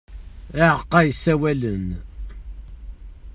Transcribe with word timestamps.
Aɛeqqa 0.67 0.99
yessawalen. 1.07 1.87